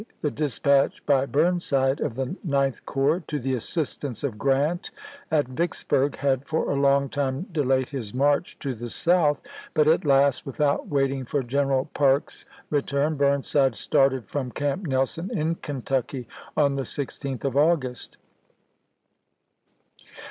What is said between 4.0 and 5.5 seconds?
of Grant at